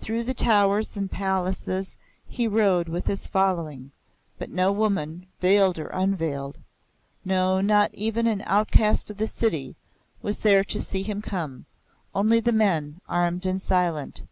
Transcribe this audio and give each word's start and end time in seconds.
Through 0.00 0.24
the 0.24 0.32
towers 0.32 0.96
and 0.96 1.10
palaces 1.10 1.96
he 2.26 2.48
rode 2.48 2.88
with 2.88 3.06
his 3.06 3.26
following, 3.26 3.90
but 4.38 4.48
no 4.48 4.72
woman, 4.72 5.26
veiled 5.38 5.78
or 5.78 5.88
unveiled, 5.88 6.58
no, 7.26 7.60
not 7.60 7.92
even 7.92 8.26
an 8.26 8.42
outcast 8.46 9.10
of 9.10 9.18
the 9.18 9.26
city, 9.26 9.76
was 10.22 10.38
there 10.38 10.64
to 10.64 10.80
see 10.80 11.02
him 11.02 11.20
come; 11.20 11.66
only 12.14 12.40
the 12.40 12.52
men, 12.52 13.02
armed 13.06 13.44
and 13.44 13.60
silent. 13.60 14.22